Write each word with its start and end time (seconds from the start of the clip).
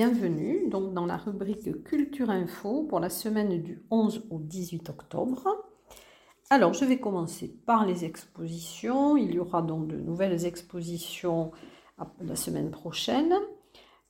bienvenue 0.00 0.66
donc 0.70 0.94
dans 0.94 1.04
la 1.04 1.18
rubrique 1.18 1.84
Culture 1.84 2.30
Info 2.30 2.84
pour 2.84 3.00
la 3.00 3.10
semaine 3.10 3.60
du 3.60 3.84
11 3.90 4.28
au 4.30 4.38
18 4.38 4.88
octobre. 4.88 5.46
Alors 6.48 6.72
je 6.72 6.86
vais 6.86 6.98
commencer 6.98 7.54
par 7.66 7.84
les 7.84 8.06
expositions. 8.06 9.18
Il 9.18 9.34
y 9.34 9.38
aura 9.38 9.60
donc 9.60 9.88
de 9.88 9.96
nouvelles 9.96 10.46
expositions 10.46 11.50
la 12.22 12.34
semaine 12.34 12.70
prochaine. 12.70 13.34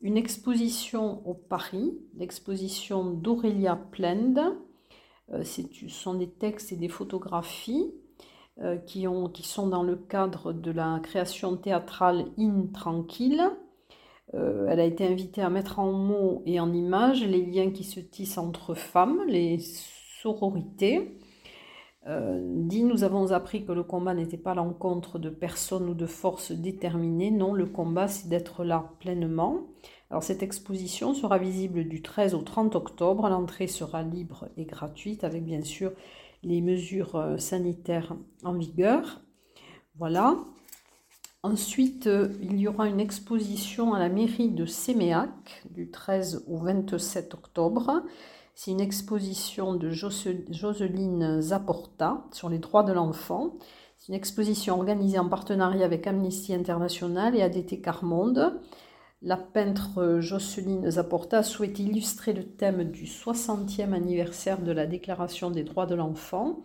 Une 0.01 0.17
exposition 0.17 1.27
au 1.27 1.35
Paris, 1.35 1.99
l'exposition 2.15 3.11
d'Aurélia 3.11 3.75
Plend. 3.75 4.55
Euh, 5.33 5.43
ce 5.43 5.63
sont 5.89 6.15
des 6.15 6.31
textes 6.31 6.71
et 6.71 6.77
des 6.77 6.89
photographies 6.89 7.93
euh, 8.61 8.77
qui, 8.77 9.09
ont, 9.09 9.29
qui 9.29 9.43
sont 9.43 9.67
dans 9.67 9.83
le 9.83 9.97
cadre 9.97 10.53
de 10.53 10.71
la 10.71 11.01
création 11.03 11.57
théâtrale 11.57 12.27
In 12.39 12.69
Tranquille 12.73 13.43
euh, 14.35 14.67
elle 14.69 14.81
a 14.81 14.85
été 14.85 15.07
invitée 15.07 15.43
à 15.43 15.51
mettre 15.51 15.79
en 15.79 15.93
mots 15.93 16.43
et 16.47 16.61
en 16.61 16.73
images 16.73 17.25
les 17.25 17.45
liens 17.45 17.71
qui 17.71 17.85
se 17.85 18.01
tissent 18.01 18.39
entre 18.39 18.75
femmes, 18.75 19.23
les 19.27 19.59
sororités. 20.23 21.19
Euh, 22.07 22.41
dit 22.43 22.85
Nous 22.85 23.05
avons 23.05 23.33
appris 23.33 23.65
que 23.65 23.73
le 23.73 23.83
combat 23.83 24.15
n'était 24.15 24.39
pas 24.39 24.55
l'encontre 24.55 25.19
de 25.19 25.31
personnes 25.31 25.89
ou 25.89 25.95
de 25.95 26.07
forces 26.07 26.53
déterminées. 26.53 27.31
Non, 27.31 27.53
le 27.53 27.67
combat, 27.67 28.09
c'est 28.09 28.29
d'être 28.29 28.65
là 28.65 28.93
pleinement. 29.01 29.67
Alors, 30.11 30.23
cette 30.23 30.43
exposition 30.43 31.15
sera 31.15 31.39
visible 31.39 31.85
du 31.85 32.03
13 32.03 32.35
au 32.35 32.43
30 32.43 32.75
octobre. 32.75 33.29
L'entrée 33.29 33.67
sera 33.67 34.03
libre 34.03 34.49
et 34.57 34.65
gratuite, 34.65 35.25
avec 35.25 35.45
bien 35.45 35.63
sûr 35.63 35.93
les 36.43 36.61
mesures 36.63 37.17
euh, 37.17 37.37
sanitaires 37.37 38.17
en 38.45 38.55
vigueur. 38.55 39.21
Voilà. 39.99 40.37
Ensuite, 41.43 42.07
euh, 42.07 42.29
il 42.43 42.61
y 42.61 42.69
aura 42.69 42.87
une 42.87 43.01
exposition 43.01 43.95
à 43.95 43.99
la 43.99 44.11
mairie 44.11 44.51
de 44.51 44.67
Séméac 44.67 45.63
du 45.71 45.91
13 45.91 46.45
au 46.47 46.59
27 46.59 47.33
octobre. 47.33 48.03
C'est 48.55 48.73
une 48.73 48.81
exposition 48.81 49.75
de 49.75 49.89
Joseline 49.89 51.41
Zaporta 51.41 52.27
sur 52.33 52.51
les 52.51 52.59
droits 52.59 52.83
de 52.83 52.93
l'enfant. 52.93 53.55
C'est 53.97 54.09
une 54.09 54.19
exposition 54.19 54.75
organisée 54.77 55.19
en 55.19 55.31
partenariat 55.31 55.87
avec 55.87 56.07
Amnesty 56.07 56.53
International 56.53 57.35
et 57.35 57.41
ADT 57.41 57.81
Carmonde. 57.81 58.61
La 59.23 59.39
peintre 59.39 60.19
Jocelyne 60.21 60.91
Zaporta 60.91 61.43
souhaite 61.43 61.79
illustrer 61.79 62.35
le 62.35 62.45
thème 62.45 62.85
du 62.85 63.05
60e 63.05 63.95
anniversaire 63.95 64.61
de 64.61 64.73
la 64.73 64.87
Déclaration 64.87 65.51
des 65.51 65.63
droits 65.63 65.87
de 65.87 65.95
l'enfant 65.95 66.61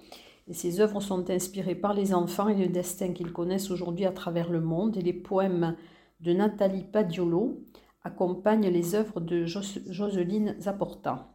et 0.47 0.53
ses 0.53 0.79
œuvres 0.79 1.01
sont 1.01 1.29
inspirées 1.29 1.75
par 1.75 1.93
les 1.93 2.13
enfants 2.13 2.49
et 2.49 2.55
le 2.55 2.67
destin 2.67 3.13
qu'ils 3.13 3.33
connaissent 3.33 3.71
aujourd'hui 3.71 4.05
à 4.05 4.11
travers 4.11 4.49
le 4.49 4.61
monde. 4.61 4.97
Et 4.97 5.01
les 5.01 5.13
poèmes 5.13 5.75
de 6.19 6.33
Nathalie 6.33 6.83
Padiolo 6.83 7.61
accompagnent 8.03 8.69
les 8.69 8.93
œuvres 8.93 9.19
de 9.19 9.45
Joseline 9.45 10.55
Zaporta. 10.59 11.27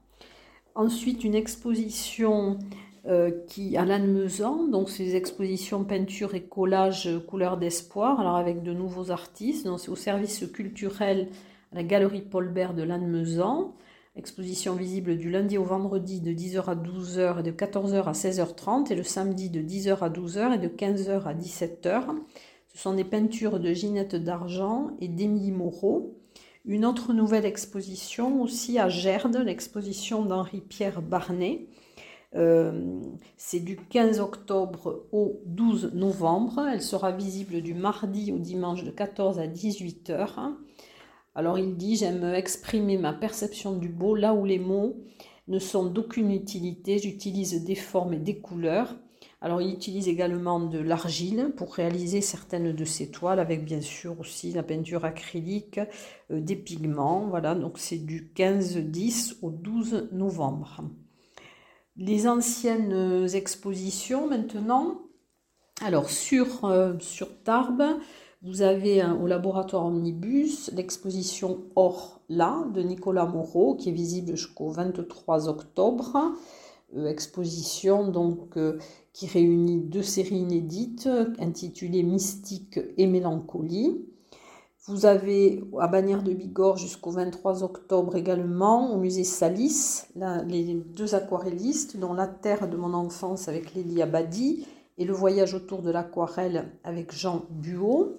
Ensuite, 0.76 1.24
une 1.24 1.34
exposition 1.34 2.58
euh, 3.06 3.32
qui, 3.48 3.76
à 3.76 3.84
Lannemezan, 3.84 4.68
donc 4.68 4.88
ces 4.88 5.16
expositions 5.16 5.82
peinture 5.82 6.34
et 6.36 6.42
collage 6.42 7.08
couleur 7.26 7.56
d'espoir, 7.56 8.20
alors 8.20 8.36
avec 8.36 8.62
de 8.62 8.72
nouveaux 8.72 9.10
artistes. 9.10 9.68
C'est 9.78 9.88
au 9.88 9.96
service 9.96 10.46
culturel 10.52 11.28
à 11.72 11.76
la 11.76 11.82
galerie 11.82 12.22
Paul 12.22 12.48
Bert 12.48 12.74
de 12.74 12.84
Lannemezan. 12.84 13.74
Exposition 14.20 14.74
visible 14.74 15.16
du 15.16 15.30
lundi 15.30 15.56
au 15.56 15.64
vendredi 15.64 16.20
de 16.20 16.30
10h 16.30 16.66
à 16.66 16.74
12h 16.74 17.40
et 17.40 17.42
de 17.42 17.50
14h 17.50 18.04
à 18.04 18.12
16h30 18.12 18.92
et 18.92 18.94
le 18.94 19.02
samedi 19.02 19.48
de 19.48 19.62
10h 19.62 20.00
à 20.00 20.10
12h 20.10 20.56
et 20.56 20.58
de 20.58 20.68
15h 20.68 21.22
à 21.22 21.32
17h. 21.32 22.02
Ce 22.68 22.76
sont 22.78 22.92
des 22.92 23.04
peintures 23.04 23.58
de 23.58 23.72
Ginette 23.72 24.16
d'Argent 24.16 24.90
et 25.00 25.08
d'Émilie 25.08 25.52
Moreau. 25.52 26.18
Une 26.66 26.84
autre 26.84 27.14
nouvelle 27.14 27.46
exposition 27.46 28.42
aussi 28.42 28.78
à 28.78 28.90
Gerde, 28.90 29.36
l'exposition 29.36 30.22
d'Henri-Pierre 30.22 31.00
Barnet. 31.00 31.68
Euh, 32.36 33.00
c'est 33.38 33.60
du 33.60 33.78
15 33.78 34.20
octobre 34.20 35.06
au 35.12 35.40
12 35.46 35.92
novembre. 35.94 36.68
Elle 36.70 36.82
sera 36.82 37.10
visible 37.10 37.62
du 37.62 37.72
mardi 37.72 38.32
au 38.32 38.38
dimanche 38.38 38.84
de 38.84 38.90
14 38.90 39.38
à 39.38 39.46
18h. 39.46 40.52
Alors 41.40 41.58
il 41.58 41.78
dit 41.78 41.96
J'aime 41.96 42.22
exprimer 42.34 42.98
ma 42.98 43.14
perception 43.14 43.72
du 43.72 43.88
beau 43.88 44.14
là 44.14 44.34
où 44.34 44.44
les 44.44 44.58
mots 44.58 44.98
ne 45.48 45.58
sont 45.58 45.86
d'aucune 45.86 46.32
utilité. 46.32 46.98
J'utilise 46.98 47.64
des 47.64 47.74
formes 47.74 48.12
et 48.12 48.18
des 48.18 48.40
couleurs. 48.40 48.94
Alors 49.40 49.62
il 49.62 49.72
utilise 49.72 50.06
également 50.06 50.60
de 50.60 50.78
l'argile 50.78 51.54
pour 51.56 51.74
réaliser 51.74 52.20
certaines 52.20 52.72
de 52.72 52.84
ses 52.84 53.10
toiles 53.10 53.40
avec 53.40 53.64
bien 53.64 53.80
sûr 53.80 54.20
aussi 54.20 54.52
la 54.52 54.62
peinture 54.62 55.06
acrylique, 55.06 55.80
euh, 56.30 56.42
des 56.42 56.56
pigments. 56.56 57.26
Voilà, 57.30 57.54
donc 57.54 57.78
c'est 57.78 58.04
du 58.04 58.30
15-10 58.36 59.36
au 59.40 59.50
12 59.50 60.10
novembre. 60.12 60.82
Les 61.96 62.28
anciennes 62.28 63.26
expositions 63.32 64.28
maintenant. 64.28 65.00
Alors 65.80 66.10
sur, 66.10 66.66
euh, 66.66 66.98
sur 66.98 67.42
Tarbes, 67.42 67.98
vous 68.42 68.62
avez 68.62 69.04
au 69.04 69.26
laboratoire 69.26 69.84
Omnibus 69.84 70.70
l'exposition 70.74 71.58
Or 71.76 72.20
là 72.30 72.64
de 72.72 72.80
Nicolas 72.80 73.26
Moreau 73.26 73.74
qui 73.74 73.90
est 73.90 73.92
visible 73.92 74.34
jusqu'au 74.34 74.70
23 74.70 75.48
octobre. 75.48 76.16
Euh, 76.96 77.06
exposition 77.06 78.08
donc 78.08 78.56
euh, 78.56 78.78
qui 79.12 79.26
réunit 79.26 79.80
deux 79.80 80.02
séries 80.02 80.38
inédites 80.38 81.08
intitulées 81.38 82.02
Mystique 82.02 82.80
et 82.96 83.06
Mélancolie. 83.06 84.06
Vous 84.86 85.04
avez 85.04 85.62
à 85.78 85.86
Bagnères 85.86 86.22
de 86.22 86.32
Bigorre 86.32 86.78
jusqu'au 86.78 87.10
23 87.10 87.62
octobre 87.62 88.16
également 88.16 88.94
au 88.94 88.96
musée 88.96 89.24
Salis 89.24 90.04
les 90.48 90.74
deux 90.74 91.14
aquarellistes 91.14 91.98
dont 91.98 92.14
La 92.14 92.26
Terre 92.26 92.68
de 92.68 92.78
mon 92.78 92.94
enfance 92.94 93.48
avec 93.48 93.74
Lélie 93.74 94.00
Abadi 94.00 94.66
et 94.96 95.04
Le 95.04 95.12
voyage 95.12 95.52
autour 95.52 95.82
de 95.82 95.90
l'aquarelle 95.90 96.72
avec 96.82 97.14
Jean 97.14 97.44
Buot. 97.50 98.16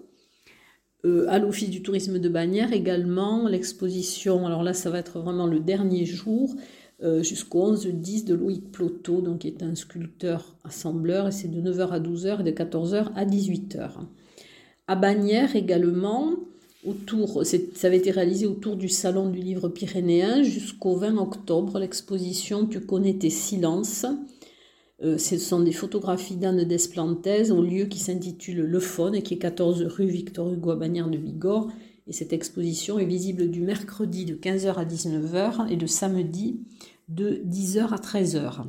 Euh, 1.03 1.25
à 1.29 1.39
l'Office 1.39 1.69
du 1.69 1.81
tourisme 1.81 2.19
de 2.19 2.29
Bagnères 2.29 2.73
également 2.73 3.47
l'exposition, 3.47 4.45
alors 4.45 4.62
là 4.62 4.73
ça 4.73 4.91
va 4.91 5.00
être 5.00 5.19
vraiment 5.19 5.47
le 5.47 5.59
dernier 5.59 6.06
jour, 6.06 6.53
euh, 7.01 7.23
jusqu'au 7.23 7.73
11-10 7.73 8.25
de 8.25 8.35
Loïc 8.35 8.72
Ploto, 8.72 9.22
donc 9.22 9.39
qui 9.39 9.47
est 9.47 9.63
un 9.63 9.73
sculpteur 9.73 10.56
assembleur, 10.63 11.28
et 11.28 11.31
c'est 11.31 11.47
de 11.47 11.59
9h 11.59 11.89
à 11.89 12.00
12h 12.00 12.41
et 12.41 12.44
de 12.44 12.51
14h 12.51 13.07
à 13.16 13.25
18h. 13.25 13.94
À 14.88 14.95
Bagnères 14.95 15.56
également, 15.56 16.34
autour, 16.85 17.44
ça 17.45 17.88
avait 17.88 17.97
été 17.97 18.12
réalisé 18.12 18.45
autour 18.45 18.75
du 18.75 18.88
Salon 18.88 19.29
du 19.29 19.39
Livre 19.39 19.69
Pyrénéen 19.69 20.44
jusqu'au 20.44 20.95
20 20.95 21.18
octobre, 21.18 21.79
l'exposition 21.79 22.68
Tu 22.68 22.79
connais 22.81 23.16
tes 23.16 23.31
silences, 23.31 24.06
euh, 25.03 25.17
ce 25.17 25.38
sont 25.38 25.62
des 25.62 25.72
photographies 25.72 26.35
d'Anne 26.35 26.63
Desplantes 26.63 27.28
au 27.50 27.62
lieu 27.62 27.85
qui 27.85 28.00
s'intitule 28.00 28.62
Le 28.62 28.79
Faune 28.79 29.16
et 29.16 29.23
qui 29.23 29.34
est 29.34 29.39
14 29.39 29.84
rue 29.84 30.07
Victor 30.07 30.51
Hugo 30.51 30.72
à 30.72 30.75
Bagnères 30.75 31.09
de 31.09 31.17
Bigorre. 31.17 31.69
Et 32.07 32.13
cette 32.13 32.34
exposition 32.34 33.00
est 33.00 33.06
visible 33.06 33.50
du 33.50 33.62
mercredi 33.62 34.25
de 34.25 34.35
15h 34.35 34.75
à 34.75 34.85
19h 34.85 35.72
et 35.72 35.75
le 35.75 35.88
samedi 35.88 36.59
de 37.09 37.41
10h 37.45 37.94
à 37.94 37.97
13h. 37.97 38.63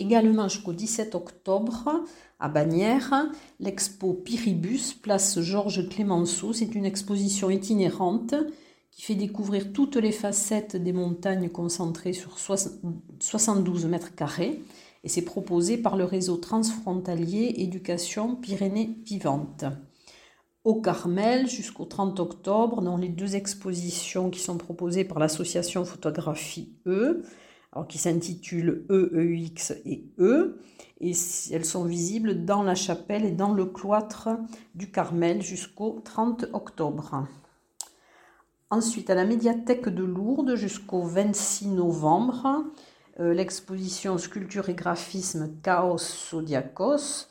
Également 0.00 0.48
jusqu'au 0.48 0.72
17 0.72 1.14
octobre 1.14 2.04
à 2.38 2.48
Bagnères, 2.48 3.30
l'expo 3.58 4.14
Piribus, 4.14 4.94
place 4.94 5.40
Georges 5.40 5.88
Clémenceau. 5.88 6.52
C'est 6.52 6.74
une 6.74 6.84
exposition 6.84 7.50
itinérante 7.50 8.34
qui 8.92 9.02
fait 9.02 9.16
découvrir 9.16 9.72
toutes 9.72 9.96
les 9.96 10.12
facettes 10.12 10.76
des 10.76 10.92
montagnes 10.92 11.48
concentrées 11.48 12.12
sur 12.12 12.38
72 12.38 13.86
mètres 13.86 14.14
carrés 14.14 14.62
et 15.04 15.08
c'est 15.08 15.22
proposé 15.22 15.78
par 15.78 15.96
le 15.96 16.04
réseau 16.04 16.36
transfrontalier 16.36 17.54
Éducation 17.58 18.36
Pyrénées 18.36 18.96
Vivantes. 19.04 19.64
Au 20.64 20.80
Carmel 20.80 21.48
jusqu'au 21.48 21.84
30 21.84 22.20
octobre, 22.20 22.82
dans 22.82 22.96
les 22.96 23.08
deux 23.08 23.36
expositions 23.36 24.28
qui 24.28 24.40
sont 24.40 24.58
proposées 24.58 25.04
par 25.04 25.18
l'association 25.18 25.84
Photographie 25.84 26.74
E, 26.86 27.22
alors 27.72 27.86
qui 27.86 27.98
s'intitulent 27.98 28.86
EEX 28.90 29.72
et 29.84 30.04
E, 30.18 30.60
et 31.00 31.12
elles 31.52 31.64
sont 31.64 31.84
visibles 31.84 32.44
dans 32.44 32.62
la 32.62 32.74
chapelle 32.74 33.24
et 33.24 33.30
dans 33.30 33.52
le 33.52 33.66
cloître 33.66 34.30
du 34.74 34.90
Carmel 34.90 35.42
jusqu'au 35.42 36.00
30 36.04 36.46
octobre. 36.52 37.26
Ensuite, 38.70 39.08
à 39.08 39.14
la 39.14 39.24
médiathèque 39.24 39.88
de 39.88 40.04
Lourdes 40.04 40.54
jusqu'au 40.56 41.02
26 41.02 41.68
novembre, 41.68 42.64
euh, 43.20 43.34
l'exposition 43.34 44.16
Sculpture 44.18 44.68
et 44.68 44.74
graphisme 44.74 45.52
Chaos 45.62 45.98
Zodiacos, 45.98 47.26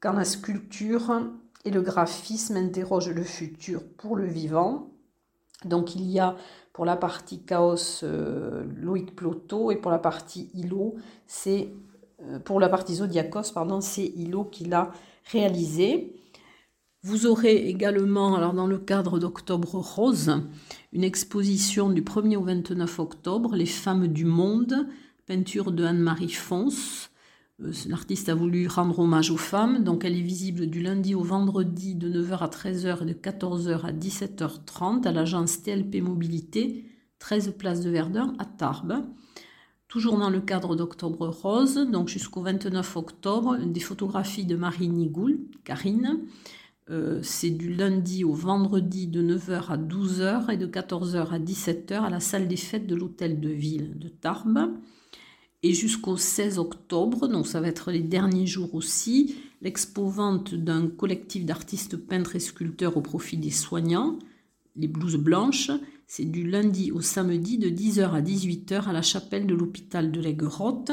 quand 0.00 0.12
la 0.12 0.24
sculpture 0.24 1.22
et 1.64 1.70
le 1.70 1.82
graphisme 1.82 2.56
interrogent 2.56 3.10
le 3.10 3.24
futur 3.24 3.82
pour 3.96 4.16
le 4.16 4.26
vivant. 4.26 4.90
Donc 5.64 5.94
il 5.94 6.02
y 6.10 6.18
a 6.18 6.36
pour 6.72 6.84
la 6.84 6.96
partie 6.96 7.44
Chaos 7.44 8.02
euh, 8.02 8.64
Loïc 8.76 9.14
Ploto 9.14 9.70
et 9.70 9.76
pour 9.76 9.90
la 9.90 9.98
partie 9.98 10.50
Hilo, 10.54 10.94
c'est 11.26 11.72
euh, 12.22 12.38
pour 12.38 12.60
la 12.60 12.68
partie 12.68 12.96
Zodiacos, 12.96 13.52
pardon, 13.52 13.80
c'est 13.80 14.06
Hilo 14.06 14.44
qui 14.44 14.64
l'a 14.64 14.90
réalisé. 15.30 16.16
Vous 17.04 17.26
aurez 17.26 17.68
également, 17.68 18.52
dans 18.52 18.66
le 18.68 18.78
cadre 18.78 19.18
d'Octobre 19.18 19.74
Rose, 19.74 20.40
une 20.92 21.02
exposition 21.02 21.90
du 21.90 22.02
1er 22.02 22.36
au 22.36 22.42
29 22.42 23.00
octobre, 23.00 23.56
Les 23.56 23.66
femmes 23.66 24.06
du 24.06 24.24
monde, 24.24 24.86
peinture 25.26 25.72
de 25.72 25.84
Anne-Marie 25.84 26.30
Fons. 26.30 26.68
Euh, 27.60 27.72
l'artiste 27.88 28.28
a 28.28 28.34
voulu 28.34 28.66
rendre 28.66 28.98
hommage 28.98 29.30
aux 29.30 29.36
femmes, 29.36 29.84
donc 29.84 30.04
elle 30.04 30.16
est 30.16 30.22
visible 30.22 30.66
du 30.66 30.82
lundi 30.82 31.14
au 31.14 31.22
vendredi 31.22 31.94
de 31.94 32.08
9h 32.08 32.38
à 32.38 32.48
13h 32.48 33.02
et 33.02 33.06
de 33.06 33.12
14h 33.12 33.86
à 33.86 33.92
17h30 33.92 35.06
à 35.06 35.12
l'agence 35.12 35.62
TLP 35.62 36.02
Mobilité, 36.02 36.84
13 37.18 37.54
place 37.58 37.80
de 37.80 37.90
Verdun 37.90 38.34
à 38.38 38.44
Tarbes. 38.44 39.04
Toujours 39.88 40.18
dans 40.18 40.30
le 40.30 40.40
cadre 40.40 40.74
d'Octobre 40.74 41.28
Rose, 41.28 41.74
donc 41.90 42.08
jusqu'au 42.08 42.40
29 42.40 42.96
octobre, 42.96 43.58
des 43.58 43.80
photographies 43.80 44.46
de 44.46 44.56
Marie 44.56 44.88
Nigoul, 44.88 45.38
Karine, 45.64 46.20
euh, 46.90 47.20
c'est 47.22 47.50
du 47.50 47.72
lundi 47.72 48.24
au 48.24 48.32
vendredi 48.32 49.06
de 49.06 49.22
9h 49.22 49.68
à 49.68 49.76
12h 49.76 50.50
et 50.50 50.56
de 50.56 50.66
14h 50.66 51.30
à 51.30 51.38
17h 51.38 52.00
à 52.00 52.10
la 52.10 52.20
salle 52.20 52.48
des 52.48 52.56
fêtes 52.56 52.86
de 52.86 52.96
l'hôtel 52.96 53.40
de 53.40 53.50
ville 53.50 53.98
de 53.98 54.08
Tarbes. 54.08 54.72
Et 55.62 55.74
jusqu'au 55.74 56.16
16 56.16 56.58
octobre, 56.58 57.28
donc 57.28 57.46
ça 57.46 57.60
va 57.60 57.68
être 57.68 57.92
les 57.92 58.00
derniers 58.00 58.46
jours 58.46 58.74
aussi, 58.74 59.36
l'expo-vente 59.60 60.54
d'un 60.54 60.88
collectif 60.88 61.44
d'artistes 61.44 61.96
peintres 61.96 62.34
et 62.34 62.40
sculpteurs 62.40 62.96
au 62.96 63.00
profit 63.00 63.36
des 63.36 63.50
soignants, 63.50 64.18
les 64.74 64.88
blouses 64.88 65.16
blanches. 65.16 65.70
C'est 66.06 66.24
du 66.24 66.48
lundi 66.48 66.90
au 66.90 67.00
samedi 67.00 67.58
de 67.58 67.68
10h 67.68 68.10
à 68.10 68.20
18h 68.20 68.88
à 68.88 68.92
la 68.92 69.02
chapelle 69.02 69.46
de 69.46 69.54
l'hôpital 69.54 70.10
de 70.10 70.20
l'Aiguerotte. 70.20 70.90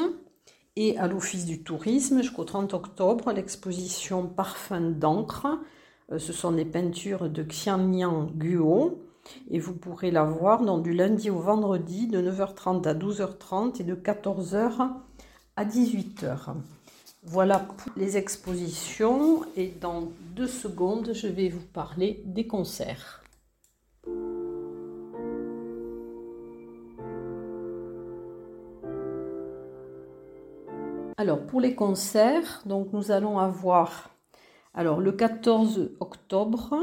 Et 0.75 0.97
à 0.97 1.07
l'Office 1.07 1.45
du 1.45 1.63
tourisme, 1.63 2.21
jusqu'au 2.21 2.45
30 2.45 2.73
octobre, 2.73 3.33
l'exposition 3.33 4.27
Parfum 4.27 4.91
d'encre 4.91 5.59
euh, 6.11 6.19
ce 6.19 6.33
sont 6.33 6.51
des 6.51 6.65
peintures 6.65 7.29
de 7.29 7.43
Xianmian 7.43 8.31
Guo 8.35 9.01
et 9.49 9.59
vous 9.59 9.73
pourrez 9.73 10.11
la 10.11 10.23
voir 10.23 10.63
donc, 10.63 10.83
du 10.83 10.93
lundi 10.93 11.29
au 11.29 11.39
vendredi 11.39 12.07
de 12.07 12.21
9h30 12.21 12.87
à 12.87 12.93
12h30 12.93 13.81
et 13.81 13.83
de 13.83 13.95
14h 13.95 14.89
à 15.55 15.65
18h. 15.65 16.55
Voilà 17.23 17.59
pour 17.59 17.91
les 17.97 18.17
expositions 18.17 19.41
et 19.55 19.67
dans 19.81 20.09
deux 20.35 20.47
secondes, 20.47 21.11
je 21.13 21.27
vais 21.27 21.49
vous 21.49 21.65
parler 21.73 22.23
des 22.25 22.47
concerts. 22.47 23.23
Alors 31.17 31.45
pour 31.45 31.59
les 31.59 31.75
concerts, 31.75 32.61
donc 32.65 32.93
nous 32.93 33.11
allons 33.11 33.39
avoir 33.39 34.09
alors, 34.73 34.99
le 34.99 35.11
14 35.11 35.91
octobre, 35.99 36.73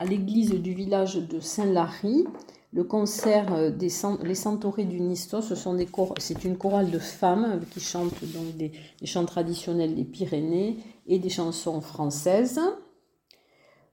à 0.00 0.06
l'église 0.06 0.54
du 0.54 0.72
village 0.72 1.16
de 1.16 1.40
Saint-Lary, 1.40 2.26
le 2.72 2.84
concert 2.84 3.70
des 3.70 3.92
Les 4.22 4.34
Centaurés 4.34 4.86
du 4.86 4.98
Nisto, 4.98 5.40
c'est 5.42 6.44
une 6.44 6.56
chorale 6.56 6.90
de 6.90 6.98
femmes 6.98 7.60
qui 7.70 7.80
chantent 7.80 8.24
donc 8.24 8.56
des, 8.56 8.72
chants 9.04 9.26
traditionnels 9.26 9.94
des 9.94 10.04
Pyrénées 10.04 10.78
et 11.06 11.18
des 11.18 11.28
chansons 11.28 11.82
françaises. 11.82 12.60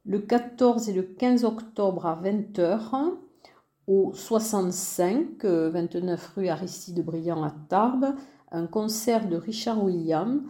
Le 0.06 0.20
14 0.20 0.88
et 0.88 0.94
le 0.94 1.04
15 1.04 1.44
octobre 1.44 2.06
à 2.06 2.16
20h, 2.24 3.12
au 3.88 4.14
65, 4.14 5.44
29 5.44 6.34
rue 6.38 6.48
Aristide 6.48 7.04
Briand 7.04 7.44
à 7.44 7.54
Tarbes, 7.68 8.16
un 8.54 8.66
concert 8.66 9.28
de 9.28 9.36
Richard 9.36 9.84
William 9.84 10.44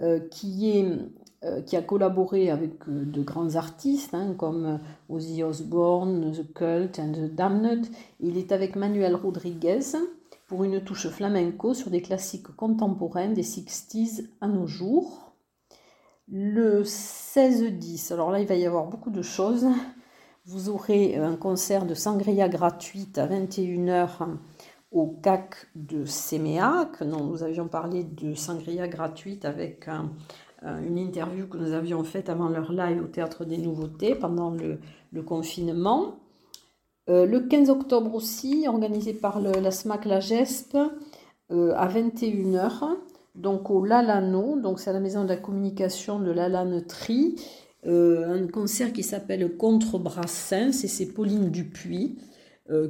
euh, 0.00 0.20
qui 0.20 0.70
est 0.70 0.84
euh, 0.84 1.08
qui 1.66 1.76
a 1.76 1.82
collaboré 1.82 2.50
avec 2.50 2.88
euh, 2.88 3.04
de 3.04 3.22
grands 3.22 3.54
artistes 3.54 4.12
hein, 4.12 4.34
comme 4.36 4.66
euh, 4.66 4.78
Ozzy 5.08 5.44
Osbourne, 5.44 6.32
The 6.32 6.52
Cult 6.52 6.98
and 6.98 7.12
The 7.12 7.32
Damned. 7.32 7.86
Il 8.18 8.36
est 8.36 8.50
avec 8.50 8.74
Manuel 8.74 9.14
Rodriguez 9.14 9.80
pour 10.48 10.64
une 10.64 10.82
touche 10.82 11.08
flamenco 11.08 11.74
sur 11.74 11.90
des 11.90 12.02
classiques 12.02 12.48
contemporains 12.56 13.28
des 13.28 13.44
60s 13.44 14.26
à 14.40 14.48
nos 14.48 14.66
jours. 14.66 15.32
Le 16.26 16.82
16-10, 16.82 18.12
alors 18.12 18.32
là 18.32 18.40
il 18.40 18.46
va 18.46 18.56
y 18.56 18.66
avoir 18.66 18.86
beaucoup 18.86 19.10
de 19.10 19.22
choses. 19.22 19.66
Vous 20.44 20.70
aurez 20.70 21.16
un 21.16 21.36
concert 21.36 21.86
de 21.86 21.94
sangria 21.94 22.48
gratuite 22.48 23.16
à 23.16 23.28
21h 23.28 24.26
au 24.90 25.06
CAC 25.22 25.68
de 25.76 26.04
Séméac. 26.04 27.00
Nous 27.02 27.42
avions 27.42 27.68
parlé 27.68 28.02
de 28.02 28.34
sangria 28.34 28.88
gratuite 28.88 29.44
avec 29.44 29.88
un, 29.88 30.04
euh, 30.04 30.47
une 30.62 30.98
interview 30.98 31.46
que 31.46 31.56
nous 31.56 31.72
avions 31.72 32.02
faite 32.04 32.28
avant 32.28 32.48
leur 32.48 32.72
live 32.72 33.02
au 33.02 33.06
Théâtre 33.06 33.44
des 33.44 33.58
Nouveautés 33.58 34.14
pendant 34.14 34.50
le, 34.50 35.22
confinement. 35.22 36.16
Euh, 37.08 37.26
le 37.26 37.40
15 37.40 37.70
octobre 37.70 38.14
aussi, 38.14 38.66
organisé 38.68 39.12
par 39.12 39.40
la 39.40 39.70
SMAC 39.70 40.04
La 40.04 40.20
Gespe, 40.20 40.76
euh, 41.50 41.72
à 41.76 41.88
21h, 41.88 42.96
donc 43.34 43.70
au 43.70 43.84
Lalano, 43.84 44.60
donc 44.60 44.80
c'est 44.80 44.92
la 44.92 45.00
maison 45.00 45.24
de 45.24 45.28
la 45.28 45.36
communication 45.36 46.18
de 46.18 46.30
Lalanetrie, 46.30 47.36
un 47.86 48.46
concert 48.48 48.92
qui 48.92 49.04
s'appelle 49.04 49.56
Contre 49.56 49.98
Brassens, 49.98 50.84
et 50.84 50.88
c'est 50.88 51.06
Pauline 51.06 51.50
Dupuis 51.50 52.18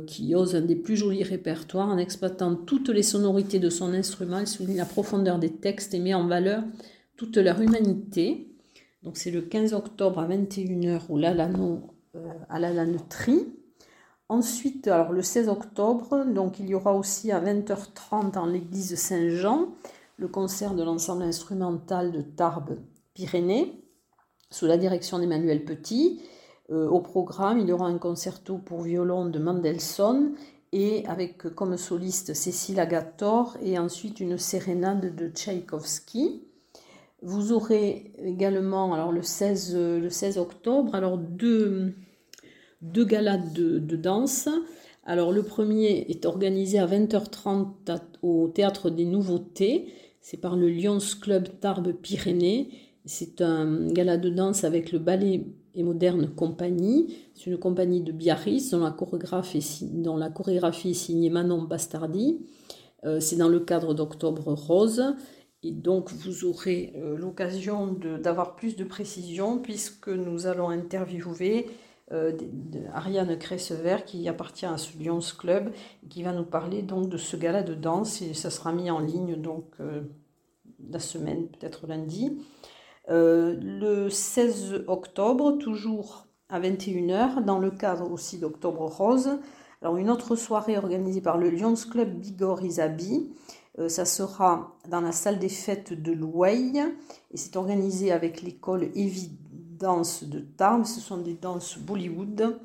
qui 0.09 0.35
ose 0.35 0.57
un 0.57 0.63
des 0.63 0.75
plus 0.75 0.97
jolis 0.97 1.23
répertoires 1.23 1.89
en 1.89 1.99
exploitant 1.99 2.57
toutes 2.57 2.89
les 2.89 3.05
sonorités 3.05 3.61
de 3.61 3.71
son 3.71 3.93
instrument. 3.93 4.39
Elle 4.39 4.49
souligne 4.49 4.79
la 4.79 4.85
profondeur 4.85 5.39
des 5.39 5.51
textes 5.51 5.95
et 5.95 6.01
met 6.01 6.15
en 6.15 6.27
valeur 6.27 6.65
toute 7.19 7.37
leur 7.37 7.61
humanité. 7.61 8.49
Donc 9.03 9.19
c'est 9.19 9.31
le 9.31 9.43
15 9.43 9.75
octobre 9.75 10.21
à 10.21 10.27
21h 10.27 11.03
au 11.11 11.19
Lalano, 11.19 11.95
euh, 12.15 12.33
à 12.49 12.59
la 12.59 12.73
Laneterie. 12.73 13.53
Ensuite, 14.31 14.89
alors 14.89 15.13
le 15.13 15.23
16 15.23 15.49
octobre, 15.49 16.25
donc 16.25 16.59
il 16.61 16.69
y 16.69 16.75
aura 16.75 16.95
aussi 16.95 17.33
à 17.33 17.41
20h30 17.41 18.33
dans 18.33 18.47
l'église 18.47 18.95
Saint-Jean 18.95 19.69
le 20.17 20.29
concert 20.29 20.75
de 20.75 20.83
l'ensemble 20.83 21.23
instrumental 21.23 22.13
de 22.13 22.23
Tarbes 22.23 22.79
Pyrénées 23.15 23.83
sous 24.51 24.67
la 24.67 24.79
direction 24.79 25.19
d'Emmanuel 25.19 25.65
Petit. 25.65 26.23
Euh, 26.71 26.89
au 26.89 27.01
programme, 27.01 27.59
il 27.59 27.69
y 27.69 27.73
aura 27.73 27.87
un 27.87 27.99
concerto 27.99 28.59
pour 28.59 28.83
violon 28.83 29.27
de 29.27 29.39
Mendelssohn 29.39 30.35
et 30.73 31.05
avec 31.07 31.39
comme 31.55 31.77
soliste 31.77 32.35
Cécile 32.35 32.79
Agator 32.79 33.57
et 33.63 33.79
ensuite 33.79 34.21
une 34.21 34.39
sérénade 34.39 35.17
de 35.17 35.29
Tchaïkovski. 35.29 36.48
Vous 37.23 37.53
aurez 37.53 38.13
également, 38.23 38.95
alors 38.95 39.11
le 39.11 39.23
16, 39.23 39.75
le 39.75 40.09
16 40.09 40.39
octobre, 40.39 40.95
alors 40.95 41.19
deux, 41.19 41.95
deux 42.81 43.05
galas 43.05 43.39
de, 43.39 43.79
danse. 43.97 44.49
Alors 45.05 45.33
le 45.33 45.43
premier 45.43 46.07
est 46.09 46.27
organisé 46.27 46.79
à 46.79 46.87
20h30 46.87 47.67
au 48.23 48.49
Théâtre 48.49 48.91
des 48.91 49.05
Nouveautés. 49.05 49.93
C'est 50.21 50.37
par 50.37 50.57
le 50.57 50.69
Lyons 50.69 50.99
Club 51.21 51.49
Tarbes 51.61 51.93
Pyrénées. 51.93 52.71
C'est 53.05 53.41
un 53.41 53.89
gala 53.89 54.17
de 54.17 54.29
danse 54.29 54.65
avec 54.65 54.93
le 54.93 54.99
Ballet 54.99 55.47
et 55.75 55.83
Moderne 55.83 56.29
Compagnie. 56.29 57.17
C'est 57.35 57.51
une 57.51 57.59
compagnie 57.59 58.03
de 58.03 58.13
Biarritz 58.13 58.71
dont 58.71 58.85
la, 58.85 58.91
chorégraphie 58.91 59.65
dont 59.83 60.17
la 60.17 60.29
chorégraphie 60.29 60.91
est 60.91 60.95
signée 60.95 61.31
Manon 61.31 61.63
Bastardi. 61.63 62.39
Euh, 63.05 63.21
c'est 63.21 63.37
dans 63.37 63.49
le 63.49 63.61
cadre 63.61 63.95
d'Octobre 63.95 64.53
Rose. 64.53 65.03
Et 65.65 65.73
donc, 65.73 66.13
vous 66.13 66.45
aurez 66.45 66.93
euh, 66.97 67.17
l'occasion 67.17 67.89
d'avoir 67.89 68.55
plus 68.55 68.77
de 68.77 68.85
précision 68.85 69.59
puisque 69.59 70.09
nous 70.09 70.47
allons 70.47 70.69
interviewer 70.69 71.69
euh, 72.13 72.33
Ariane 72.95 73.37
Cressever 73.37 73.99
qui 74.07 74.29
appartient 74.29 74.67
à 74.67 74.79
ce 74.79 74.97
Lions 74.99 75.19
Club 75.37 75.73
qui 76.09 76.23
va 76.23 76.33
nous 76.33 76.45
parler 76.45 76.83
donc 76.83 77.09
de 77.09 77.17
ce 77.17 77.37
gala 77.37 77.63
de 77.63 77.75
danse 77.75 78.23
et 78.23 78.35
ça 78.35 78.51
sera 78.51 78.73
mis 78.73 78.91
en 78.91 79.01
ligne 79.01 79.35
donc 79.37 79.67
euh, 79.81 80.03
la 80.89 81.01
semaine, 81.01 81.49
peut-être 81.49 81.89
lundi. 81.89 82.39
le 83.09 84.09
16 84.09 84.85
octobre, 84.87 85.59
toujours 85.59 86.29
à 86.49 86.61
21h, 86.61 87.45
dans 87.45 87.59
le 87.59 87.73
cadre 87.73 88.11
aussi 88.11 88.39
d'Octobre 88.39 88.87
Rose, 88.87 89.41
alors 89.83 89.97
une 89.97 90.09
autre 90.09 90.37
soirée 90.37 90.79
organisée 90.79 91.21
par 91.21 91.37
le 91.37 91.51
Lions 91.51 91.75
Club 91.75 92.15
Bigorre 92.15 92.65
Isabi 92.65 93.29
euh, 93.79 93.89
ça 93.89 94.05
sera 94.05 94.77
dans 94.89 95.01
la 95.01 95.13
salle 95.13 95.39
des 95.39 95.49
fêtes 95.49 95.93
de 95.93 96.13
Loueil 96.13 96.83
et 97.31 97.37
c'est 97.37 97.57
organisé 97.57 98.11
avec 98.11 98.43
l'école 98.43 98.91
Évidence 98.95 100.25
de 100.25 100.41
Tarbes. 100.41 100.85
Ce 100.85 101.01
sont 101.01 101.19
des 101.19 101.35
danses 101.35 101.79
Bollywood 101.79 102.59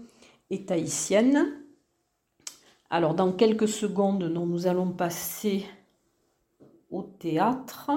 et 0.50 0.66
tahitiennes. 0.66 1.60
Alors, 2.90 3.14
dans 3.16 3.32
quelques 3.32 3.68
secondes, 3.68 4.24
nous 4.24 4.68
allons 4.68 4.92
passer 4.92 5.66
au 6.92 7.04
théâtre. 7.04 7.92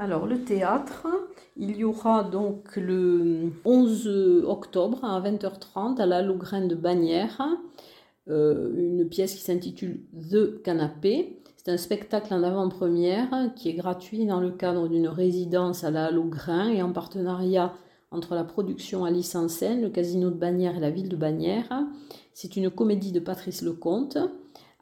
Alors, 0.00 0.24
le 0.24 0.40
théâtre, 0.44 1.06
il 1.58 1.76
y 1.76 1.84
aura 1.84 2.24
donc 2.24 2.74
le 2.76 3.52
11 3.66 4.44
octobre 4.46 5.04
à 5.04 5.20
20h30 5.20 6.00
à 6.00 6.06
la 6.06 6.22
Lougraine 6.22 6.68
de 6.68 6.74
Bagnères 6.74 7.42
euh, 8.30 8.72
une 8.78 9.06
pièce 9.10 9.34
qui 9.34 9.42
s'intitule 9.42 10.00
The 10.30 10.62
Canapé. 10.62 11.42
C'est 11.58 11.70
un 11.70 11.76
spectacle 11.76 12.32
en 12.32 12.42
avant-première 12.42 13.52
qui 13.54 13.68
est 13.68 13.74
gratuit 13.74 14.24
dans 14.24 14.40
le 14.40 14.50
cadre 14.52 14.88
d'une 14.88 15.06
résidence 15.06 15.84
à 15.84 15.90
la 15.90 16.06
Halle 16.06 16.30
Grain 16.30 16.70
et 16.70 16.80
en 16.80 16.92
partenariat 16.92 17.74
entre 18.10 18.34
la 18.34 18.44
production 18.44 19.04
Alice 19.04 19.34
en 19.34 19.48
scène, 19.48 19.82
le 19.82 19.90
casino 19.90 20.30
de 20.30 20.36
Bagnères 20.36 20.78
et 20.78 20.80
la 20.80 20.90
ville 20.90 21.10
de 21.10 21.16
Bagnères. 21.16 21.84
C'est 22.32 22.56
une 22.56 22.70
comédie 22.70 23.12
de 23.12 23.20
Patrice 23.20 23.60
Lecomte. 23.60 24.16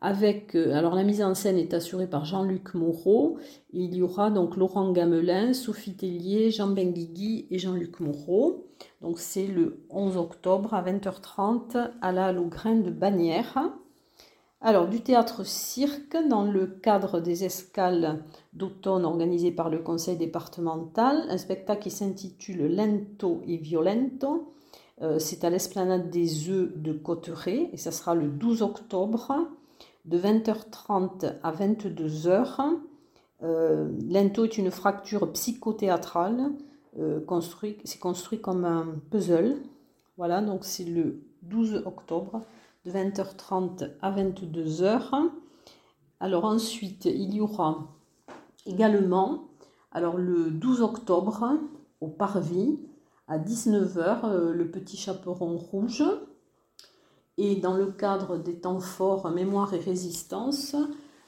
Euh, 0.03 0.73
alors 0.75 0.95
la 0.95 1.03
mise 1.03 1.23
en 1.23 1.35
scène 1.35 1.59
est 1.59 1.75
assurée 1.75 2.07
par 2.07 2.25
Jean-Luc 2.25 2.75
Moreau. 2.75 3.39
Il 3.73 3.95
y 3.95 4.03
aura 4.03 4.31
donc 4.31 4.57
Laurent 4.57 4.93
Gamelin, 4.93 5.53
Sophie 5.53 5.95
Tellier, 5.95 6.51
Jean 6.51 6.69
Benguigui 6.69 7.47
et 7.51 7.59
Jean-Luc 7.59 8.01
Moreau. 8.01 8.67
Donc 9.01 9.19
c'est 9.19 9.47
le 9.47 9.85
11 9.91 10.17
octobre 10.17 10.75
à 10.75 10.83
20h30 10.83 11.91
à 12.01 12.13
la 12.13 12.27
Halle 12.27 12.83
de 12.83 12.91
Bagnères. 12.91 13.59
Alors, 14.61 14.89
du 14.89 15.03
théâtre-cirque, 15.03 16.17
dans 16.29 16.43
le 16.43 16.67
cadre 16.67 17.21
des 17.21 17.45
escales 17.45 18.25
d'automne 18.55 19.05
organisées 19.05 19.53
par 19.53 19.71
le 19.71 19.79
conseil 19.79 20.17
départemental, 20.17 21.27
un 21.29 21.39
spectacle 21.39 21.83
qui 21.83 21.93
s'intitule 21.93 22.75
Lento 22.75 23.41
et 23.47 23.57
Violento. 23.57 24.53
Euh, 25.01 25.21
c'est 25.21 25.45
à 25.45 25.51
l'esplanade 25.51 26.11
des 26.11 26.49
œufs 26.49 26.73
de 26.75 26.93
Cotteret 26.93 27.71
et 27.73 27.77
ça 27.77 27.93
sera 27.93 28.17
le 28.17 28.27
12 28.27 28.63
octobre 28.63 29.49
de 30.05 30.19
20h30 30.19 31.35
à 31.43 31.53
22h. 31.53 32.79
Euh, 33.43 33.91
Lento 34.11 34.45
est 34.45 34.59
une 34.59 34.71
fracture 34.71 35.33
psychothéâtrale. 35.33 36.51
Euh, 36.99 37.21
c'est 37.85 37.99
construit 37.99 38.41
comme 38.41 38.65
un 38.65 38.87
puzzle. 39.11 39.57
Voilà, 40.17 40.41
donc 40.43 40.65
c'est 40.65 40.85
le 40.85 41.23
12 41.43 41.83
octobre 41.87 42.43
20h30 42.87 43.91
à 44.01 44.11
22h. 44.11 45.31
Alors 46.21 46.45
ensuite, 46.45 47.05
il 47.05 47.35
y 47.35 47.41
aura 47.41 47.87
également, 48.67 49.45
alors 49.93 50.17
le 50.17 50.51
12 50.51 50.83
octobre, 50.83 51.59
au 52.01 52.09
Parvis, 52.09 52.81
à 53.29 53.39
19h, 53.39 54.25
euh, 54.25 54.53
le 54.53 54.71
petit 54.71 54.97
chaperon 54.97 55.57
rouge. 55.57 56.03
Et 57.39 57.55
dans 57.55 57.75
le 57.75 57.87
cadre 57.87 58.37
des 58.37 58.57
temps 58.57 58.81
forts 58.81 59.31
mémoire 59.31 59.73
et 59.73 59.79
résistance, 59.79 60.75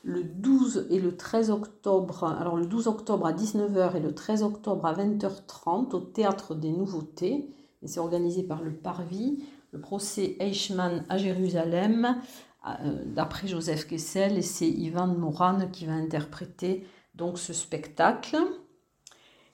le 0.02 0.24
12 0.24 0.88
et 0.90 0.98
le 0.98 1.16
13 1.16 1.50
octobre, 1.50 2.24
alors 2.24 2.56
le 2.56 2.66
12 2.66 2.88
octobre 2.88 3.26
à 3.26 3.32
19h 3.32 3.96
et 3.96 4.00
le 4.00 4.12
13 4.12 4.42
octobre 4.42 4.86
à 4.86 4.94
20h30 4.94 5.94
au 5.94 6.00
Théâtre 6.00 6.56
des 6.56 6.72
Nouveautés, 6.72 7.54
et 7.82 7.86
c'est 7.86 8.00
organisé 8.00 8.42
par 8.42 8.60
le 8.60 8.72
Parvis, 8.72 9.44
le 9.70 9.80
procès 9.80 10.36
Eichmann 10.40 11.04
à 11.08 11.16
Jérusalem, 11.16 12.20
euh, 12.66 13.04
d'après 13.06 13.46
Joseph 13.46 13.86
Kessel, 13.86 14.36
et 14.36 14.42
c'est 14.42 14.68
Ivan 14.68 15.06
Moran 15.06 15.68
qui 15.72 15.86
va 15.86 15.92
interpréter 15.92 16.86
donc 17.14 17.38
ce 17.38 17.52
spectacle. 17.52 18.36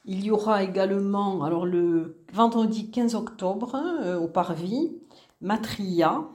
Il 0.06 0.25
y 0.25 0.30
aura 0.30 0.62
également, 0.62 1.42
alors 1.42 1.66
le 1.66 2.25
vendredi 2.32 2.90
15 2.90 3.14
octobre, 3.14 3.76
euh, 4.02 4.18
au 4.18 4.28
Parvis, 4.28 4.96
Matria, 5.40 6.28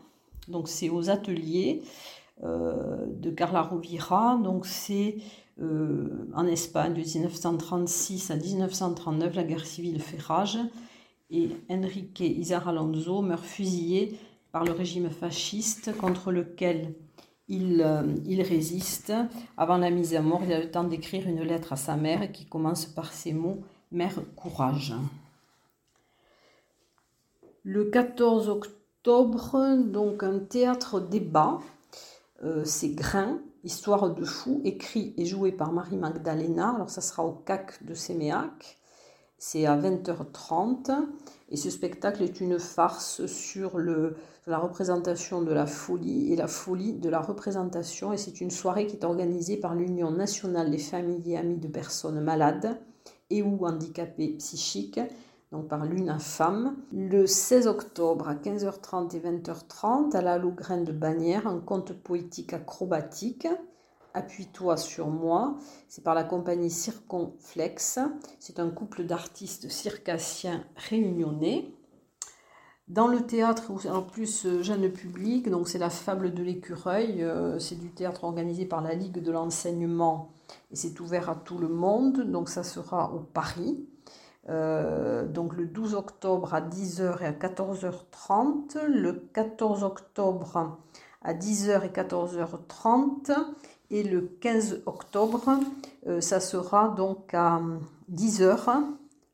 donc 0.47 0.67
c'est 0.67 0.89
aux 0.89 1.09
ateliers 1.09 1.81
euh, 2.43 3.05
de 3.07 3.29
Carla 3.29 3.61
Rovira, 3.61 4.39
donc 4.43 4.65
c'est 4.65 5.17
en 6.33 6.47
Espagne 6.47 6.95
de 6.95 7.01
1936 7.01 8.31
à 8.31 8.35
1939, 8.35 9.35
la 9.35 9.43
guerre 9.43 9.65
civile 9.65 10.01
fait 10.01 10.19
rage 10.19 10.57
et 11.31 11.49
Enrique 11.69 12.19
Izar 12.19 12.67
Alonso 12.67 13.21
meurt 13.21 13.43
fusillé 13.43 14.17
par 14.51 14.65
le 14.65 14.73
régime 14.73 15.09
fasciste 15.09 15.95
contre 15.97 16.31
lequel 16.31 16.93
il, 17.47 17.81
euh, 17.81 18.03
il, 18.25 18.41
résiste. 18.41 19.13
Avant 19.57 19.77
la 19.77 19.89
mise 19.89 20.13
à 20.15 20.21
mort, 20.21 20.41
il 20.43 20.53
a 20.53 20.59
le 20.59 20.69
temps 20.69 20.83
d'écrire 20.83 21.27
une 21.27 21.41
lettre 21.41 21.73
à 21.73 21.77
sa 21.77 21.95
mère 21.95 22.31
qui 22.31 22.45
commence 22.45 22.85
par 22.85 23.11
ces 23.13 23.33
mots 23.33 23.59
Mère, 23.93 24.19
courage. 24.37 24.93
Le 27.63 27.85
14 27.89 28.47
octobre, 28.47 28.80
donc 29.03 30.23
un 30.23 30.39
théâtre 30.39 30.99
débat, 30.99 31.59
euh, 32.43 32.63
c'est 32.65 32.89
Grain, 32.89 33.39
Histoire 33.63 34.09
de 34.09 34.25
fou, 34.25 34.59
écrit 34.63 35.13
et 35.17 35.25
joué 35.25 35.51
par 35.51 35.71
Marie 35.71 35.95
Magdalena. 35.95 36.73
Alors 36.75 36.89
ça 36.89 37.01
sera 37.01 37.23
au 37.23 37.31
CAC 37.31 37.85
de 37.85 37.93
Séméac. 37.93 38.79
C'est 39.37 39.67
à 39.67 39.77
20h30 39.77 40.91
et 41.49 41.57
ce 41.57 41.69
spectacle 41.69 42.23
est 42.23 42.41
une 42.41 42.57
farce 42.57 43.25
sur 43.27 43.77
le, 43.77 44.15
la 44.47 44.57
représentation 44.57 45.43
de 45.43 45.51
la 45.51 45.67
folie 45.67 46.33
et 46.33 46.35
la 46.35 46.47
folie 46.47 46.93
de 46.93 47.09
la 47.09 47.21
représentation. 47.21 48.13
Et 48.13 48.17
c'est 48.17 48.41
une 48.41 48.49
soirée 48.49 48.87
qui 48.87 48.95
est 48.95 49.05
organisée 49.05 49.57
par 49.57 49.75
l'Union 49.75 50.09
nationale 50.09 50.71
des 50.71 50.79
familles 50.79 51.33
et 51.33 51.37
amis 51.37 51.57
de 51.57 51.67
personnes 51.67 52.19
malades 52.19 52.79
et 53.29 53.43
ou 53.43 53.65
handicapées 53.65 54.35
psychiques, 54.39 54.99
donc 55.51 55.67
par 55.67 55.85
l'UNAFAM. 55.85 56.75
Le 56.93 57.27
16 57.27 57.67
octobre 57.67 58.29
à 58.29 58.35
15h30 58.35 59.15
et 59.15 59.19
20h30 59.19 60.15
à 60.15 60.21
la 60.21 60.37
Lougraine 60.37 60.85
de 60.85 60.91
Bagnères, 60.91 61.47
un 61.47 61.59
conte 61.59 61.93
poétique 61.93 62.53
acrobatique 62.53 63.47
Appuie-toi 64.13 64.75
sur 64.75 65.07
moi. 65.07 65.55
C'est 65.87 66.03
par 66.03 66.15
la 66.15 66.25
compagnie 66.25 66.69
Circonflex. 66.69 67.99
C'est 68.39 68.59
un 68.59 68.69
couple 68.69 69.05
d'artistes 69.05 69.69
circassiens 69.69 70.65
réunionnais. 70.75 71.73
Dans 72.89 73.07
le 73.07 73.25
théâtre, 73.25 73.71
en 73.89 74.01
plus 74.01 74.45
euh, 74.45 74.61
jeune 74.63 74.91
public, 74.91 75.49
donc 75.49 75.69
c'est 75.69 75.77
la 75.77 75.89
fable 75.89 76.33
de 76.33 76.43
l'écureuil. 76.43 77.23
Euh, 77.23 77.57
c'est 77.57 77.79
du 77.79 77.89
théâtre 77.89 78.25
organisé 78.25 78.65
par 78.65 78.81
la 78.81 78.95
Ligue 78.95 79.21
de 79.21 79.31
l'enseignement 79.31 80.33
et 80.71 80.75
c'est 80.75 80.99
ouvert 80.99 81.29
à 81.29 81.35
tout 81.35 81.57
le 81.57 81.69
monde. 81.69 82.19
Donc 82.29 82.49
ça 82.49 82.63
sera 82.63 83.13
au 83.13 83.19
Paris. 83.19 83.85
Euh, 84.49 85.27
donc 85.27 85.55
le 85.55 85.65
12 85.67 85.93
octobre 85.93 86.53
à 86.53 86.61
10h 86.61 87.21
et 87.21 87.25
à 87.25 87.31
14h30. 87.31 88.85
Le 88.85 89.13
14 89.33 89.83
octobre 89.83 90.77
à 91.21 91.33
10h 91.33 91.85
et 91.85 91.89
14h30 91.89 93.31
et 93.91 94.03
le 94.03 94.21
15 94.21 94.83
octobre, 94.85 95.59
euh, 96.07 96.21
ça 96.21 96.39
sera 96.39 96.89
donc 96.89 97.33
à 97.33 97.61
10h, 98.11 98.83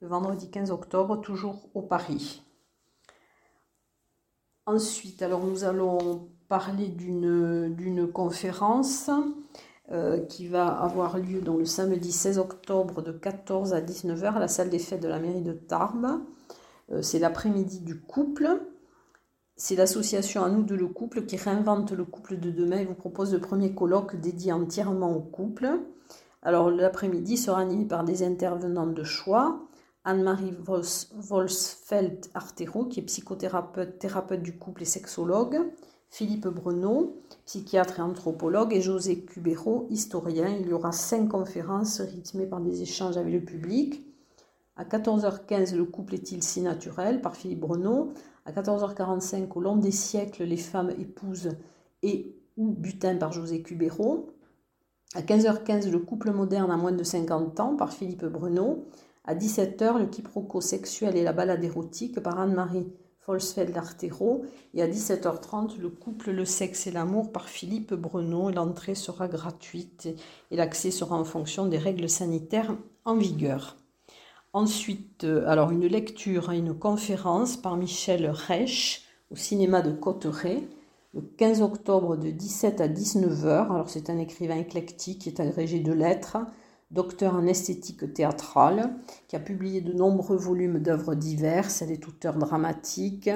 le 0.02 0.08
vendredi 0.08 0.50
15 0.50 0.72
octobre, 0.72 1.22
toujours 1.22 1.70
au 1.76 1.84
Paris. 1.84 2.44
Ensuite, 4.66 5.22
alors 5.22 5.46
nous 5.46 5.64
allons 5.64 6.28
parler 6.50 6.88
d'une 6.88 8.12
conférence 8.12 9.10
euh, 9.91 10.20
qui 10.20 10.48
va 10.48 10.67
avoir 10.67 11.17
lieu 11.17 11.41
le 11.41 11.65
samedi 11.65 12.12
16 12.12 12.39
octobre 12.39 13.01
de 13.01 13.13
14 13.13 13.74
à 13.74 13.79
19h 13.79 14.34
à 14.34 14.39
la 14.39 14.50
salle 14.50 14.70
des 14.70 14.79
fêtes 14.79 15.01
de 15.01 15.08
la 15.08 15.20
mairie 15.20 15.41
de 15.41 15.53
Tarbes. 15.53 16.20
Euh, 16.91 17.01
c'est 17.01 17.20
l'après-midi 17.20 17.79
du 17.79 18.01
couple. 18.01 18.50
C'est 19.56 19.75
l'association 19.75 20.44
À 20.44 20.50
nous 20.50 20.63
de 20.63 20.75
le 20.75 20.88
couple 20.88 21.25
qui 21.25 21.38
réinvente 21.38 21.94
le 21.94 22.03
couple 22.03 22.38
de 22.38 22.51
demain 22.51 22.79
et 22.79 22.86
vous 22.86 22.96
propose 22.96 23.34
le 23.34 23.39
premier 23.39 23.74
colloque 23.74 24.20
dédié 24.20 24.51
entièrement 24.51 25.15
au 25.15 25.22
couple. 25.22 25.70
Alors 26.41 26.70
l'après-midi 26.70 27.38
sera 27.38 27.62
animé 27.62 27.86
par 27.86 28.03
des 28.03 28.24
intervenants 28.24 28.88
de 28.88 29.03
choix. 29.03 29.62
Anne-Marie 30.03 30.53
Volsfeld-Artero, 30.62 32.86
qui 32.86 33.00
est 33.00 33.03
psychothérapeute, 33.03 34.00
thérapeute 34.00 34.41
du 34.41 34.58
couple 34.58 34.82
et 34.84 34.86
sexologue. 34.86 35.60
Philippe 36.10 36.48
Breneau, 36.48 37.22
psychiatre 37.46 38.00
et 38.00 38.02
anthropologue. 38.02 38.74
Et 38.74 38.82
José 38.82 39.20
Cubero, 39.20 39.88
historien. 39.90 40.48
Il 40.48 40.68
y 40.68 40.74
aura 40.74 40.92
cinq 40.92 41.30
conférences 41.30 42.02
rythmées 42.02 42.48
par 42.48 42.62
des 42.62 42.82
échanges 42.82 43.18
avec 43.18 43.34
le 43.34 43.42
public. 43.42 44.04
À 44.76 44.84
14h15, 44.84 45.76
Le 45.76 45.86
couple 45.86 46.16
est-il 46.16 46.44
si 46.44 46.62
naturel 46.62 47.22
par 47.22 47.36
Philippe 47.36 47.60
Breneau. 47.60 48.14
À 48.46 48.52
14h45, 48.52 49.48
Au 49.56 49.60
long 49.60 49.76
des 49.76 49.92
siècles, 49.92 50.44
les 50.44 50.58
femmes 50.58 50.92
épousent 50.92 51.52
et 52.04 52.36
ou 52.58 52.72
butin 52.72 53.18
par 53.18 53.32
José 53.32 53.62
Cubero. 53.62 54.28
À 55.16 55.22
15h15, 55.22 55.90
Le 55.90 56.00
couple 56.00 56.32
moderne 56.32 56.72
à 56.72 56.78
moins 56.78 56.92
de 56.92 57.04
50 57.04 57.60
ans 57.60 57.76
par 57.76 57.92
Philippe 57.92 58.26
Bruno. 58.26 58.86
À 59.26 59.36
17h, 59.36 60.00
Le 60.00 60.06
quiproquo 60.06 60.62
sexuel 60.62 61.18
et 61.18 61.24
la 61.24 61.34
balade 61.34 61.64
érotique 61.64 62.22
par 62.22 62.40
Anne-Marie 62.40 62.88
Folsfeld-Artero. 63.27 64.46
Et 64.74 64.81
à 64.81 64.88
17h30, 64.88 65.77
Le 65.77 65.89
couple, 65.89 66.31
le 66.31 66.46
sexe 66.46 66.88
et 66.88 66.91
l'amour 66.91 67.31
par 67.31 67.50
Philippe 67.50 67.93
Bruno. 67.93 68.50
L'entrée 68.50 68.96
sera 68.96 69.27
gratuite 69.27 70.10
et 70.50 70.55
l'accès 70.55 70.89
sera 70.89 71.15
en 71.15 71.25
fonction 71.25 71.67
des 71.67 71.77
règles 71.77 72.10
sanitaires 72.10 72.75
en 73.05 73.15
vigueur. 73.15 73.75
Ensuite, 74.53 75.25
euh, 75.25 75.48
alors 75.48 75.72
une 75.72 75.86
lecture, 75.86 76.50
une 76.51 76.74
conférence 76.74 77.57
par 77.57 77.77
Michel 77.77 78.27
Reich 78.29 79.03
au 79.29 79.36
cinéma 79.36 79.81
de 79.81 79.91
Cotteret 79.91 80.63
le 81.13 81.22
15 81.22 81.62
octobre 81.62 82.15
de 82.17 82.29
17 82.29 82.81
à 82.81 82.88
19 82.88 83.46
h 83.46 83.74
Alors 83.74 83.89
c'est 83.89 84.10
un 84.10 84.17
écrivain 84.17 84.57
éclectique 84.57 85.19
qui 85.19 85.29
est 85.29 85.39
agrégé 85.39 85.79
de 85.79 85.93
lettres, 85.93 86.38
docteur 86.91 87.36
en 87.36 87.46
esthétique 87.46 88.13
théâtrale, 88.13 88.96
qui 89.27 89.36
a 89.36 89.39
publié 89.39 89.82
de 89.82 89.94
nombreux 89.94 90.38
volumes 90.38 90.79
d'œuvres 90.79 91.15
diverses. 91.15 91.82
Elle 91.82 91.91
est 91.91 92.08
auteur 92.08 92.38
dramatique, 92.38 93.29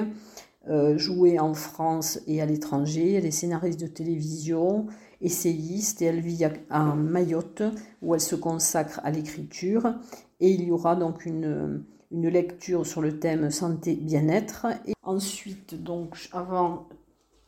euh, 0.68 0.96
jouée 0.96 1.38
en 1.38 1.54
France 1.54 2.20
et 2.26 2.40
à 2.40 2.46
l'étranger. 2.46 3.14
Elle 3.14 3.26
est 3.26 3.30
scénariste 3.30 3.80
de 3.80 3.86
télévision 3.86 4.86
essayiste 5.20 6.02
et 6.02 6.06
elle 6.06 6.20
vit 6.20 6.44
à 6.70 6.94
Mayotte 6.94 7.62
où 8.00 8.14
elle 8.14 8.20
se 8.20 8.34
consacre 8.36 9.00
à 9.04 9.10
l'écriture. 9.10 9.94
Et 10.40 10.50
il 10.50 10.64
y 10.64 10.70
aura 10.70 10.96
donc 10.96 11.26
une, 11.26 11.84
une 12.10 12.28
lecture 12.28 12.86
sur 12.86 13.00
le 13.00 13.18
thème 13.18 13.50
santé-bien-être. 13.50 14.66
Et 14.86 14.94
ensuite, 15.02 15.80
donc, 15.82 16.28
avant, 16.32 16.88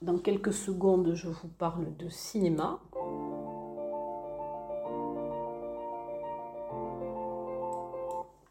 dans 0.02 0.18
quelques 0.18 0.52
secondes, 0.52 1.14
je 1.14 1.28
vous 1.28 1.48
parle 1.48 1.96
de 1.96 2.08
cinéma. 2.08 2.80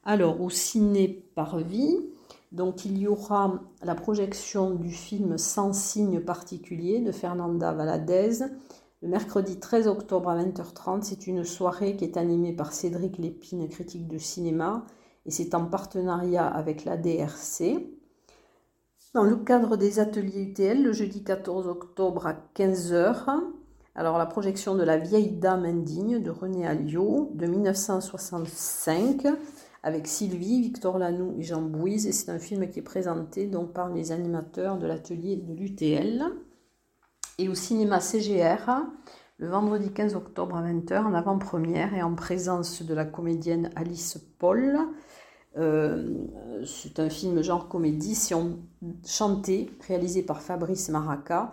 Alors, 0.06 0.42
au 0.42 0.50
ciné 0.50 1.08
par 1.34 1.60
vie, 1.60 1.98
donc 2.52 2.84
il 2.84 2.98
y 2.98 3.08
aura 3.08 3.62
la 3.82 3.96
projection 3.96 4.76
du 4.76 4.92
film 4.92 5.38
Sans 5.38 5.72
signe 5.72 6.20
particulier 6.20 7.00
de 7.00 7.12
Fernanda 7.12 7.72
Valadez 7.72 8.40
le 9.02 9.10
mercredi 9.10 9.60
13 9.60 9.88
octobre 9.88 10.30
à 10.30 10.42
20h30. 10.42 11.04
C'est 11.04 11.28
une 11.28 11.44
soirée 11.44 11.96
qui 11.96 12.06
est 12.06 12.18
animée 12.18 12.54
par 12.54 12.74
Cédric 12.74 13.18
Lépine, 13.18 13.68
critique 13.68 14.08
de 14.08 14.18
cinéma, 14.18 14.86
et 15.26 15.32
c'est 15.32 15.56
en 15.56 15.66
partenariat 15.66 16.48
avec 16.48 16.86
la 16.86 16.96
DRC. 16.96 17.86
Dans 19.14 19.24
le 19.24 19.36
cadre 19.38 19.78
des 19.78 20.00
ateliers 20.00 20.42
UTL, 20.44 20.84
le 20.84 20.94
jeudi 20.94 21.24
14 21.24 21.68
octobre 21.68 22.28
à 22.28 22.36
15h, 22.56 23.42
alors 23.96 24.18
la 24.18 24.26
projection 24.26 24.76
de 24.76 24.84
La 24.84 24.98
vieille 24.98 25.32
dame 25.32 25.66
indigne 25.66 26.22
de 26.22 26.32
René 26.32 26.66
Alliot 26.66 27.32
de 27.36 27.46
1965 27.46 29.28
avec 29.84 30.08
Sylvie, 30.08 30.62
Victor 30.62 30.98
Lanoux 30.98 31.36
et 31.38 31.44
Jean 31.44 31.62
Bouise. 31.62 32.08
Et 32.08 32.14
c'est 32.14 32.32
un 32.32 32.40
film 32.40 32.68
qui 32.70 32.80
est 32.80 32.84
présenté 32.84 33.48
donc, 33.48 33.74
par 33.74 33.90
les 33.90 34.12
animateurs 34.12 34.78
de 34.78 34.88
l'atelier 34.88 35.36
de 35.36 35.54
l'UTL. 35.54 36.24
Et 37.38 37.50
au 37.50 37.56
cinéma 37.56 38.00
CGR, 38.00 38.70
le 39.38 39.50
vendredi 39.50 39.92
15 39.92 40.16
octobre 40.16 40.56
à 40.56 40.64
20h, 40.64 41.04
en 41.04 41.14
avant-première 41.14 41.94
et 41.94 42.02
en 42.02 42.16
présence 42.16 42.82
de 42.82 42.94
la 42.94 43.06
comédienne 43.06 43.72
Alice 43.76 44.18
Paul. 44.40 44.80
Euh, 45.58 46.26
c'est 46.66 47.00
un 47.00 47.10
film 47.10 47.42
genre 47.44 47.68
comédie, 47.68 48.16
si 48.16 48.34
réalisé 49.88 50.24
par 50.24 50.42
Fabrice 50.42 50.90
Maraca, 50.90 51.52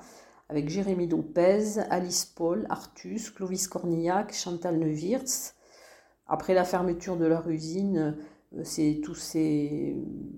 avec 0.48 0.68
Jérémy 0.68 1.08
Lopez, 1.08 1.80
Alice 1.90 2.24
Paul, 2.24 2.66
Artus, 2.70 3.30
Clovis 3.30 3.66
Cornillac, 3.66 4.32
Chantal 4.34 4.78
Neuwirth. 4.78 5.54
Après 6.32 6.54
la 6.54 6.64
fermeture 6.64 7.16
de 7.16 7.26
leur 7.26 7.48
usine, 7.48 8.16
euh, 8.56 8.62
c'est 8.62 9.00
ces, 9.16 9.96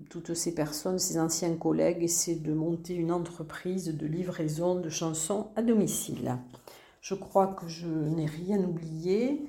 toutes 0.09 0.33
ces 0.33 0.55
personnes, 0.55 0.97
ces 0.97 1.19
anciens 1.19 1.55
collègues, 1.55 2.01
essaient 2.01 2.35
de 2.35 2.51
monter 2.51 2.95
une 2.95 3.11
entreprise 3.11 3.95
de 3.95 4.07
livraison 4.07 4.73
de 4.73 4.89
chansons 4.89 5.51
à 5.55 5.61
domicile. 5.61 6.39
Je 6.99 7.13
crois 7.13 7.47
que 7.47 7.67
je 7.67 7.87
n'ai 7.87 8.25
rien 8.25 8.63
oublié 8.63 9.43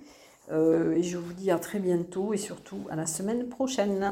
euh, 0.53 0.93
et 0.93 1.03
je 1.03 1.17
vous 1.17 1.33
dis 1.33 1.51
à 1.51 1.59
très 1.59 1.79
bientôt 1.79 2.35
et 2.35 2.39
surtout 2.39 2.81
à 2.91 2.97
la 2.97 3.07
semaine 3.07 3.49
prochaine. 3.49 4.11